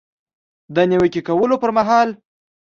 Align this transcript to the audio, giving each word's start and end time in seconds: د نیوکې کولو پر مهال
د 0.75 0.77
نیوکې 0.89 1.21
کولو 1.27 1.55
پر 1.61 1.71
مهال 1.77 2.09